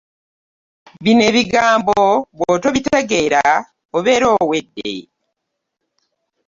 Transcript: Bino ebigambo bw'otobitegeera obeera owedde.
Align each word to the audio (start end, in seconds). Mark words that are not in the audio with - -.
Bino 1.03 1.21
ebigambo 1.29 1.99
bw'otobitegeera 2.37 3.43
obeera 3.97 4.27
owedde. 4.41 4.93